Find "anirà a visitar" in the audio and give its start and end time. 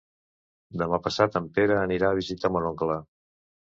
1.85-2.55